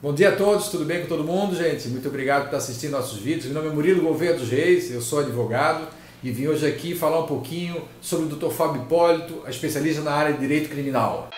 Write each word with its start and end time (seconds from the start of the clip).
Bom 0.00 0.14
dia 0.14 0.28
a 0.28 0.36
todos, 0.36 0.68
tudo 0.68 0.84
bem 0.84 1.00
com 1.00 1.08
todo 1.08 1.24
mundo, 1.24 1.56
gente? 1.56 1.88
Muito 1.88 2.06
obrigado 2.06 2.42
por 2.42 2.46
estar 2.46 2.58
assistindo 2.58 2.92
nossos 2.92 3.18
vídeos. 3.18 3.46
Meu 3.46 3.54
nome 3.54 3.66
é 3.66 3.72
Murilo 3.72 4.00
Gouveia 4.00 4.32
dos 4.32 4.48
Reis, 4.48 4.92
eu 4.92 5.02
sou 5.02 5.18
advogado 5.18 5.88
e 6.22 6.30
vim 6.30 6.46
hoje 6.46 6.64
aqui 6.68 6.94
falar 6.94 7.18
um 7.18 7.26
pouquinho 7.26 7.82
sobre 8.00 8.32
o 8.32 8.36
Dr. 8.36 8.48
Fábio 8.50 8.82
Hipólito, 8.82 9.42
especialista 9.48 10.00
na 10.02 10.12
área 10.12 10.34
de 10.34 10.38
direito 10.38 10.70
criminal. 10.70 11.30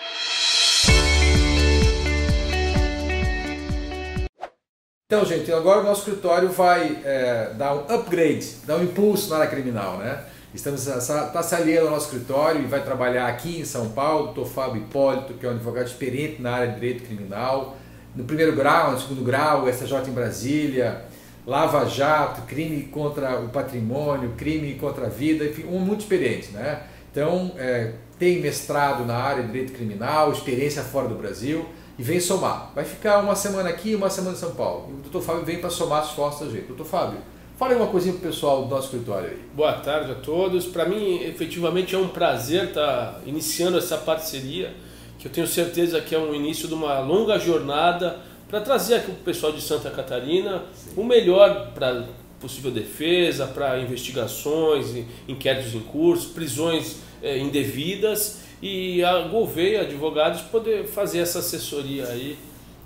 Então, 5.07 5.25
gente, 5.25 5.51
agora 5.51 5.79
o 5.79 5.83
nosso 5.83 6.01
escritório 6.01 6.49
vai 6.49 7.01
é, 7.03 7.55
dar 7.57 7.73
um 7.73 7.79
upgrade, 7.91 8.57
dar 8.67 8.77
um 8.77 8.83
impulso 8.83 9.31
na 9.31 9.37
área 9.37 9.47
criminal, 9.47 9.97
né? 9.97 10.23
Estamos 10.53 10.85
está 10.85 11.41
se 11.41 11.55
aliando 11.55 11.87
ao 11.87 11.93
nosso 11.93 12.13
escritório 12.13 12.61
e 12.61 12.67
vai 12.67 12.83
trabalhar 12.83 13.25
aqui 13.25 13.59
em 13.59 13.65
São 13.65 13.89
Paulo, 13.89 14.29
o 14.29 14.33
Dr. 14.33 14.47
Fábio 14.47 14.83
Hipólito, 14.83 15.33
que 15.33 15.47
é 15.47 15.49
um 15.49 15.53
advogado 15.53 15.87
experiente 15.87 16.39
na 16.39 16.51
área 16.51 16.67
de 16.67 16.75
direito 16.75 17.05
criminal, 17.05 17.75
no 18.15 18.23
primeiro 18.23 18.55
grau, 18.55 18.91
no 18.91 18.99
segundo 18.99 19.23
grau, 19.23 19.67
SJ 19.69 20.09
em 20.09 20.11
Brasília, 20.11 21.05
Lava 21.45 21.85
Jato, 21.85 22.41
crime 22.43 22.83
contra 22.83 23.39
o 23.39 23.49
patrimônio, 23.49 24.33
crime 24.37 24.75
contra 24.75 25.07
a 25.07 25.09
vida, 25.09 25.45
enfim, 25.45 25.65
um 25.65 25.79
muito 25.79 26.01
experiente, 26.01 26.51
né? 26.51 26.83
Então, 27.11 27.53
é, 27.57 27.93
tem 28.19 28.39
mestrado 28.39 29.05
na 29.05 29.15
área 29.15 29.43
de 29.43 29.51
direito 29.51 29.73
criminal, 29.73 30.31
experiência 30.31 30.83
fora 30.83 31.07
do 31.07 31.15
Brasil 31.15 31.65
e 31.97 32.03
vem 32.03 32.19
somar. 32.19 32.71
Vai 32.73 32.85
ficar 32.85 33.19
uma 33.19 33.35
semana 33.35 33.69
aqui 33.69 33.89
e 33.89 33.95
uma 33.95 34.09
semana 34.09 34.35
em 34.35 34.39
São 34.39 34.51
Paulo. 34.51 34.87
E 34.89 34.93
o 34.93 34.97
doutor 34.97 35.21
Fábio 35.21 35.43
vem 35.43 35.59
para 35.59 35.69
somar 35.69 36.01
as 36.01 36.11
forças 36.11 36.47
da 36.47 36.53
gente. 36.53 36.67
Doutor 36.67 36.85
Fábio, 36.85 37.19
fala 37.57 37.75
uma 37.75 37.87
coisinha 37.87 38.13
para 38.13 38.27
o 38.27 38.31
pessoal 38.31 38.63
do 38.63 38.69
nosso 38.69 38.85
escritório 38.85 39.29
aí. 39.29 39.41
Boa 39.53 39.73
tarde 39.73 40.11
a 40.11 40.15
todos. 40.15 40.67
Para 40.67 40.85
mim, 40.85 41.23
efetivamente, 41.23 41.95
é 41.95 41.97
um 41.97 42.07
prazer 42.07 42.69
estar 42.69 43.13
tá 43.13 43.21
iniciando 43.25 43.77
essa 43.77 43.97
parceria 43.97 44.73
que 45.21 45.27
eu 45.27 45.31
tenho 45.31 45.45
certeza 45.45 46.01
que 46.01 46.15
é 46.15 46.17
um 46.17 46.33
início 46.33 46.67
de 46.67 46.73
uma 46.73 46.99
longa 46.99 47.37
jornada 47.37 48.17
para 48.49 48.59
trazer 48.59 48.95
aqui 48.95 49.11
para 49.11 49.13
o 49.13 49.23
pessoal 49.23 49.53
de 49.53 49.61
Santa 49.61 49.91
Catarina 49.91 50.63
Sim. 50.73 50.93
o 50.97 51.03
melhor 51.03 51.71
para 51.75 52.05
possível 52.39 52.71
defesa, 52.71 53.45
para 53.45 53.79
investigações, 53.79 55.05
inquéritos 55.27 55.75
em 55.75 55.79
curso, 55.79 56.29
prisões 56.29 56.97
é, 57.21 57.37
indevidas 57.37 58.41
e 58.59 59.03
a 59.03 59.19
Gouveia 59.27 59.81
Advogados 59.81 60.41
poder 60.41 60.87
fazer 60.87 61.19
essa 61.19 61.37
assessoria 61.37 62.07
aí 62.07 62.35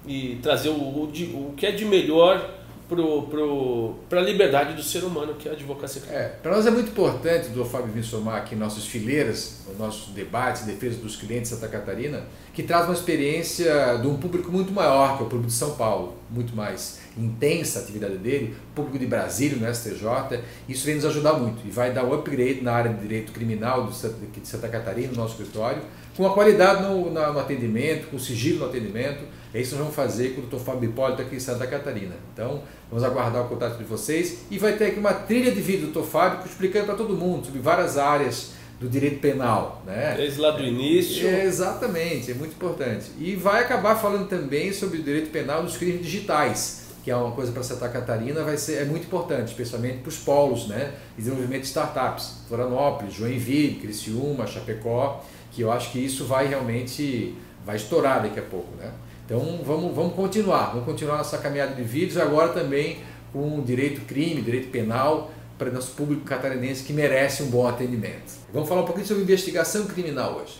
e 0.05 0.38
trazer 0.43 0.69
o, 0.69 0.73
o, 0.73 1.03
o 1.05 1.53
que 1.55 1.65
é 1.65 1.71
de 1.71 1.85
melhor 1.85 2.53
para 2.88 4.19
a 4.19 4.23
liberdade 4.23 4.73
do 4.73 4.83
ser 4.83 5.03
humano, 5.03 5.33
que 5.36 5.47
é 5.47 5.52
a 5.52 5.53
advocacia. 5.55 6.02
É, 6.09 6.30
para 6.41 6.55
nós 6.55 6.66
é 6.66 6.72
muito 6.72 6.89
importante, 6.89 7.50
do 7.50 7.66
Fábio 7.66 7.91
vir 7.91 8.03
somar 8.03 8.38
aqui 8.38 8.55
nossas 8.55 8.86
fileiras, 8.86 9.61
os 9.72 9.78
nossos 9.78 10.14
debates, 10.14 10.64
defesa 10.64 10.97
dos 11.02 11.16
clientes 11.16 11.50
de 11.50 11.56
Santa 11.56 11.67
Catarina, 11.67 12.23
que 12.53 12.63
traz 12.63 12.86
uma 12.86 12.94
experiência 12.94 13.97
de 13.97 14.08
um 14.08 14.17
público 14.17 14.52
muito 14.52 14.72
maior, 14.72 15.17
que 15.17 15.23
é 15.23 15.25
o 15.25 15.30
público 15.30 15.47
de 15.47 15.53
São 15.53 15.75
Paulo, 15.75 16.16
muito 16.29 16.55
mais 16.55 16.99
intensa 17.17 17.79
a 17.79 17.81
atividade 17.83 18.17
dele, 18.17 18.55
público 18.73 18.97
de 18.97 19.05
Brasília, 19.05 19.57
no 19.57 19.73
STJ, 19.73 20.41
isso 20.67 20.85
vem 20.85 20.95
nos 20.95 21.05
ajudar 21.05 21.33
muito 21.33 21.65
e 21.65 21.69
vai 21.69 21.93
dar 21.93 22.03
um 22.03 22.13
upgrade 22.13 22.61
na 22.61 22.73
área 22.73 22.93
de 22.93 22.99
direito 22.99 23.31
criminal 23.31 23.87
de 23.87 24.47
Santa 24.47 24.67
Catarina, 24.67 25.09
no 25.09 25.17
nosso 25.17 25.41
escritório, 25.41 25.81
com 26.15 26.25
a 26.25 26.33
qualidade 26.33 26.81
no, 26.81 27.11
no 27.11 27.39
atendimento, 27.39 28.07
com 28.07 28.17
sigilo 28.17 28.59
no 28.59 28.65
atendimento, 28.65 29.23
é 29.53 29.59
isso 29.59 29.71
que 29.71 29.75
nós 29.75 29.85
vamos 29.85 29.95
fazer 29.95 30.29
com 30.29 30.41
o 30.41 30.45
Dr. 30.45 30.63
Fábio 30.63 30.89
Hipólito 30.89 31.21
aqui 31.21 31.35
em 31.35 31.39
Santa 31.39 31.67
Catarina. 31.67 32.15
Então, 32.33 32.61
vamos 32.89 33.03
aguardar 33.03 33.45
o 33.45 33.49
contato 33.49 33.77
de 33.77 33.83
vocês 33.83 34.39
e 34.49 34.57
vai 34.57 34.73
ter 34.73 34.87
aqui 34.87 34.99
uma 34.99 35.13
trilha 35.13 35.51
de 35.51 35.61
vídeo 35.61 35.87
do 35.87 36.01
Dr. 36.01 36.07
Fábio 36.07 36.45
explicando 36.45 36.87
para 36.87 36.95
todo 36.95 37.15
mundo 37.15 37.45
sobre 37.45 37.59
várias 37.59 37.97
áreas 37.97 38.51
do 38.79 38.89
direito 38.89 39.19
penal. 39.19 39.81
Né? 39.85 40.15
Desde 40.17 40.39
lá 40.39 40.51
do 40.51 40.63
início. 40.63 41.27
É, 41.27 41.45
exatamente, 41.45 42.31
é 42.31 42.33
muito 42.33 42.53
importante. 42.53 43.11
E 43.19 43.35
vai 43.35 43.63
acabar 43.63 43.95
falando 43.95 44.27
também 44.27 44.73
sobre 44.73 44.99
o 44.99 45.03
direito 45.03 45.29
penal 45.29 45.63
dos 45.63 45.77
crimes 45.77 46.01
digitais 46.01 46.85
que 47.05 47.11
é 47.11 47.15
uma 47.15 47.33
coisa 47.33 47.51
para 47.51 47.61
Santa 47.61 47.87
Catarina, 47.87 48.43
vai 48.43 48.57
ser, 48.57 48.81
é 48.81 48.83
muito 48.83 49.05
importante, 49.05 49.49
especialmente 49.49 49.99
para 49.99 50.09
os 50.09 50.17
polos, 50.17 50.67
né? 50.67 50.91
Desenvolvimento 51.15 51.61
de 51.61 51.67
startups, 51.67 52.39
Florianópolis, 52.47 53.13
Joinville, 53.13 53.75
Criciúma, 53.75 54.47
Chapecó, 54.47 55.23
que 55.51 55.61
eu 55.61 55.71
acho 55.71 55.91
que 55.91 56.03
isso 56.03 56.25
vai 56.25 56.47
realmente, 56.47 57.35
vai 57.63 57.75
estourar 57.75 58.23
daqui 58.23 58.39
a 58.39 58.41
pouco, 58.41 58.75
né? 58.77 58.91
Então 59.23 59.39
vamos, 59.63 59.95
vamos 59.95 60.16
continuar, 60.16 60.71
vamos 60.71 60.85
continuar 60.85 61.17
nossa 61.17 61.38
caminhada 61.38 61.75
de 61.75 61.83
vídeos, 61.83 62.17
agora 62.17 62.47
também 62.47 62.97
com 63.31 63.61
direito 63.61 64.01
crime, 64.07 64.41
direito 64.41 64.71
penal, 64.71 65.29
para 65.57 65.71
nosso 65.71 65.91
público 65.91 66.23
catarinense 66.23 66.83
que 66.83 66.93
merece 66.93 67.43
um 67.43 67.47
bom 67.47 67.67
atendimento. 67.67 68.33
Vamos 68.51 68.67
falar 68.67 68.81
um 68.81 68.85
pouquinho 68.85 69.07
sobre 69.07 69.23
investigação 69.23 69.85
criminal 69.85 70.41
hoje. 70.41 70.59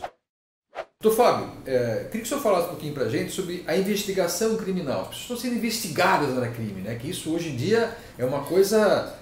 Doutor 1.02 1.18
Fábio, 1.18 1.52
é, 1.66 2.06
queria 2.06 2.10
que 2.10 2.22
o 2.22 2.26
senhor 2.26 2.42
falasse 2.42 2.66
um 2.66 2.70
pouquinho 2.70 2.94
para 2.94 3.04
a 3.04 3.10
gente 3.10 3.32
sobre 3.32 3.64
a 3.68 3.78
investigação 3.78 4.56
criminal. 4.56 5.02
As 5.02 5.08
pessoas 5.10 5.22
estão 5.22 5.38
sendo 5.38 5.56
investigadas 5.56 6.34
na 6.34 6.48
crime, 6.48 6.82
né? 6.82 6.96
que 6.96 7.10
isso 7.10 7.32
hoje 7.34 7.50
em 7.50 7.56
dia 7.56 7.96
é 8.18 8.26
uma 8.26 8.44
coisa 8.44 9.14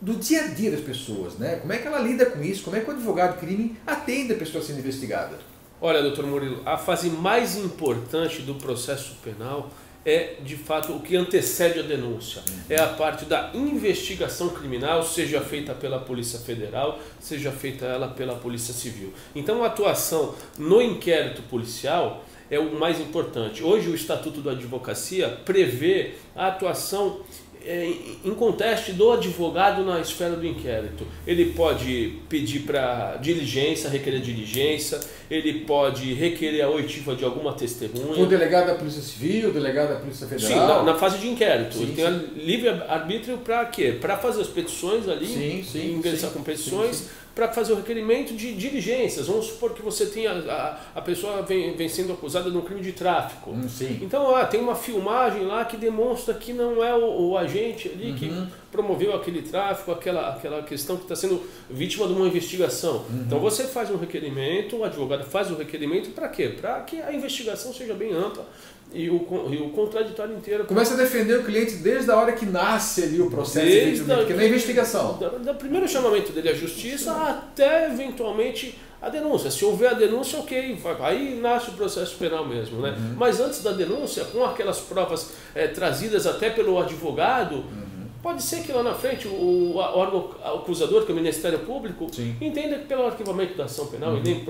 do 0.00 0.16
dia 0.16 0.42
a 0.42 0.46
dia 0.48 0.70
das 0.70 0.80
pessoas. 0.80 1.34
Né? 1.34 1.56
Como 1.56 1.72
é 1.72 1.78
que 1.78 1.86
ela 1.86 2.00
lida 2.00 2.26
com 2.26 2.42
isso? 2.42 2.64
Como 2.64 2.76
é 2.76 2.80
que 2.80 2.90
o 2.90 2.92
advogado 2.92 3.38
crime 3.38 3.76
atende 3.86 4.32
a 4.32 4.36
pessoa 4.36 4.62
sendo 4.62 4.80
investigada? 4.80 5.38
Olha, 5.80 6.02
doutor 6.02 6.26
Murilo, 6.26 6.60
a 6.66 6.76
fase 6.76 7.08
mais 7.08 7.56
importante 7.56 8.42
do 8.42 8.56
processo 8.56 9.16
penal 9.24 9.70
é 10.04 10.36
de 10.42 10.56
fato 10.56 10.92
o 10.92 11.00
que 11.00 11.16
antecede 11.16 11.78
a 11.78 11.82
denúncia. 11.82 12.42
É 12.68 12.80
a 12.80 12.88
parte 12.88 13.24
da 13.24 13.50
investigação 13.54 14.48
criminal, 14.50 15.02
seja 15.02 15.40
feita 15.40 15.74
pela 15.74 15.98
Polícia 16.00 16.38
Federal, 16.38 16.98
seja 17.20 17.52
feita 17.52 17.86
ela 17.86 18.08
pela 18.08 18.34
Polícia 18.34 18.74
Civil. 18.74 19.12
Então 19.34 19.62
a 19.62 19.68
atuação 19.68 20.34
no 20.58 20.82
inquérito 20.82 21.42
policial 21.42 22.24
é 22.50 22.58
o 22.58 22.74
mais 22.74 23.00
importante. 23.00 23.62
Hoje 23.62 23.88
o 23.88 23.94
Estatuto 23.94 24.42
da 24.42 24.50
Advocacia 24.50 25.28
prevê 25.44 26.14
a 26.36 26.48
atuação 26.48 27.20
é, 27.66 27.92
em 28.24 28.34
conteste 28.34 28.92
do 28.92 29.12
advogado 29.12 29.84
na 29.84 30.00
esfera 30.00 30.36
do 30.36 30.46
inquérito. 30.46 31.06
Ele 31.26 31.46
pode 31.52 32.18
pedir 32.28 32.60
para 32.60 33.16
diligência, 33.16 33.88
requerer 33.88 34.20
diligência, 34.20 35.00
ele 35.30 35.60
pode 35.60 36.12
requerer 36.14 36.62
a 36.62 36.68
oitiva 36.68 37.14
de 37.14 37.24
alguma 37.24 37.52
testemunha. 37.52 38.22
O 38.22 38.26
delegado 38.26 38.66
da 38.66 38.74
Polícia 38.74 39.02
Civil, 39.02 39.50
o 39.50 39.52
delegado 39.52 39.90
da 39.90 39.96
Polícia 39.96 40.26
Federal? 40.26 40.50
Sim, 40.50 40.56
na, 40.56 40.82
na 40.82 40.94
fase 40.94 41.18
de 41.18 41.28
inquérito. 41.28 41.76
Sim, 41.76 41.82
ele 41.84 41.92
tem 41.92 42.44
livre 42.44 42.68
arbítrio 42.68 43.38
para 43.38 43.64
quê? 43.66 43.96
Para 44.00 44.16
fazer 44.16 44.42
as 44.42 44.48
petições 44.48 45.08
ali, 45.08 45.26
sim, 45.26 45.64
sim, 45.64 45.94
ingressar 45.94 46.30
com 46.30 46.42
petições 46.42 47.08
para 47.34 47.48
fazer 47.48 47.72
o 47.72 47.76
requerimento 47.76 48.34
de 48.34 48.54
diligências. 48.54 49.26
Vamos 49.26 49.46
supor 49.46 49.72
que 49.72 49.82
você 49.82 50.06
tenha 50.06 50.32
a, 50.32 50.78
a 50.94 51.00
pessoa 51.00 51.42
vem, 51.42 51.74
vem 51.76 51.88
sendo 51.88 52.12
acusada 52.12 52.50
de 52.50 52.56
um 52.56 52.60
crime 52.60 52.80
de 52.80 52.92
tráfico. 52.92 53.50
Hum, 53.50 53.66
então 54.00 54.34
ah, 54.34 54.44
tem 54.44 54.60
uma 54.60 54.74
filmagem 54.74 55.44
lá 55.44 55.64
que 55.64 55.76
demonstra 55.76 56.34
que 56.34 56.52
não 56.52 56.84
é 56.84 56.94
o, 56.94 57.30
o 57.30 57.38
agente 57.38 57.88
ali 57.88 58.10
uhum. 58.10 58.16
que 58.16 58.46
promoveu 58.70 59.14
aquele 59.14 59.42
tráfico, 59.42 59.92
aquela, 59.92 60.30
aquela 60.30 60.62
questão 60.62 60.96
que 60.96 61.02
está 61.02 61.16
sendo 61.16 61.42
vítima 61.70 62.06
de 62.06 62.12
uma 62.12 62.26
investigação. 62.26 63.04
Uhum. 63.08 63.24
Então 63.26 63.38
você 63.38 63.64
faz 63.64 63.90
um 63.90 63.96
requerimento, 63.96 64.76
o 64.76 64.84
advogado 64.84 65.24
faz 65.24 65.50
o 65.50 65.54
requerimento 65.54 66.10
para 66.10 66.28
quê? 66.28 66.48
Para 66.48 66.80
que 66.80 67.00
a 67.00 67.12
investigação 67.12 67.72
seja 67.72 67.94
bem 67.94 68.12
ampla 68.12 68.46
e 68.94 69.08
o, 69.08 69.26
e 69.50 69.56
o 69.56 69.70
contraditório 69.70 70.36
inteiro. 70.36 70.64
Começa 70.64 70.94
a 70.94 70.96
defender 70.96 71.38
o 71.38 71.44
cliente 71.44 71.76
desde 71.76 72.10
a 72.10 72.16
hora 72.16 72.32
que 72.32 72.46
nasce 72.46 73.02
ali 73.02 73.20
o 73.20 73.30
processo, 73.30 73.66
desde 73.66 74.04
que 74.04 74.34
na 74.34 74.44
investigação. 74.44 75.18
Da, 75.18 75.28
da 75.28 75.54
primeiro 75.54 75.88
chamamento 75.88 76.32
dele 76.32 76.50
à 76.50 76.54
justiça 76.54 77.12
Sim. 77.12 77.20
até 77.20 77.86
eventualmente 77.86 78.78
a 79.00 79.08
denúncia. 79.08 79.50
Se 79.50 79.64
houver 79.64 79.90
a 79.90 79.94
denúncia, 79.94 80.38
ok, 80.38 80.78
aí 81.00 81.38
nasce 81.40 81.70
o 81.70 81.72
processo 81.72 82.16
penal 82.16 82.46
mesmo. 82.46 82.80
Né? 82.80 82.90
Uhum. 82.90 83.14
Mas 83.16 83.40
antes 83.40 83.62
da 83.62 83.72
denúncia, 83.72 84.24
com 84.24 84.44
aquelas 84.44 84.78
provas 84.78 85.32
é, 85.54 85.66
trazidas 85.66 86.26
até 86.26 86.50
pelo 86.50 86.78
advogado. 86.78 87.56
Uhum 87.56 87.91
Pode 88.22 88.40
ser 88.42 88.62
que 88.62 88.70
lá 88.70 88.82
na 88.84 88.94
frente 88.94 89.26
o 89.26 89.76
órgão 89.76 90.30
acusador, 90.44 91.04
que 91.04 91.10
é 91.10 91.12
o 91.12 91.16
Ministério 91.16 91.58
Público, 91.60 92.06
Sim. 92.12 92.36
entenda 92.40 92.78
que 92.78 92.86
pelo 92.86 93.06
arquivamento 93.06 93.56
da 93.56 93.64
ação 93.64 93.86
penal 93.86 94.12
uhum. 94.12 94.18
e 94.18 94.20
nem 94.20 94.46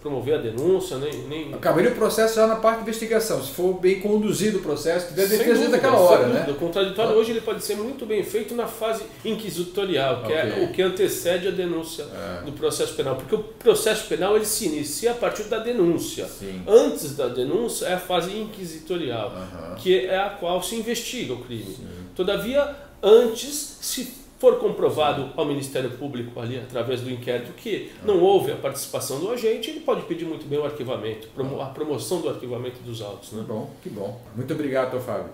promover 0.00 0.34
a 0.34 0.38
denúncia, 0.38 0.96
nem. 0.96 1.12
nem... 1.28 1.54
Acabaria 1.54 1.90
o 1.90 1.94
processo 1.94 2.36
já 2.36 2.46
na 2.46 2.56
parte 2.56 2.78
de 2.78 2.82
investigação, 2.84 3.42
se 3.42 3.50
for 3.50 3.74
bem 3.74 4.00
conduzido 4.00 4.58
o 4.58 4.62
processo, 4.62 5.08
tiver 5.08 5.26
defesa 5.26 5.68
daquela 5.68 5.98
hora. 5.98 6.26
Né? 6.28 6.46
O 6.50 6.54
contraditório 6.54 7.12
ah. 7.12 7.16
hoje 7.16 7.32
ele 7.32 7.42
pode 7.42 7.62
ser 7.62 7.76
muito 7.76 8.06
bem 8.06 8.24
feito 8.24 8.54
na 8.54 8.66
fase 8.66 9.04
inquisitorial, 9.22 10.22
que 10.22 10.32
é 10.32 10.44
okay. 10.44 10.62
é 10.62 10.64
o 10.64 10.72
que 10.72 10.80
antecede 10.80 11.48
a 11.48 11.50
denúncia 11.50 12.04
é. 12.04 12.42
do 12.44 12.52
processo 12.52 12.94
penal. 12.94 13.16
Porque 13.16 13.34
o 13.34 13.38
processo 13.42 14.08
penal 14.08 14.34
ele 14.34 14.46
se 14.46 14.66
inicia 14.66 15.10
a 15.12 15.14
partir 15.14 15.44
da 15.44 15.58
denúncia. 15.58 16.26
Sim. 16.26 16.62
Antes 16.66 17.16
da 17.16 17.28
denúncia 17.28 17.86
é 17.86 17.94
a 17.94 18.00
fase 18.00 18.34
inquisitorial, 18.34 19.30
uhum. 19.30 19.74
que 19.74 20.06
é 20.06 20.18
a 20.18 20.30
qual 20.30 20.62
se 20.62 20.76
investiga 20.76 21.34
o 21.34 21.44
crime. 21.44 21.64
Sim. 21.64 21.86
Todavia, 22.14 22.76
antes, 23.02 23.78
se 23.80 24.20
for 24.38 24.58
comprovado 24.58 25.32
ao 25.36 25.44
Ministério 25.44 25.90
Público 25.90 26.40
ali 26.40 26.58
através 26.58 27.02
do 27.02 27.10
inquérito 27.10 27.52
que 27.52 27.92
não 28.02 28.20
houve 28.22 28.50
a 28.50 28.56
participação 28.56 29.20
do 29.20 29.30
agente, 29.30 29.68
ele 29.70 29.80
pode 29.80 30.02
pedir 30.02 30.24
muito 30.24 30.46
bem 30.46 30.58
o 30.58 30.64
arquivamento, 30.64 31.28
a 31.60 31.66
promoção 31.66 32.22
do 32.22 32.28
arquivamento 32.30 32.80
dos 32.82 33.02
autos. 33.02 33.32
Né? 33.32 33.42
Que 33.42 33.48
bom, 33.48 33.70
que 33.82 33.90
bom. 33.90 34.20
Muito 34.34 34.54
obrigado, 34.54 34.98
Fábio. 34.98 35.30